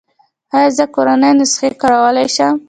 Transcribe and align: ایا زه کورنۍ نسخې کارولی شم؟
ایا 0.55 0.69
زه 0.77 0.83
کورنۍ 0.95 1.31
نسخې 1.39 1.69
کارولی 1.81 2.27
شم؟ 2.35 2.55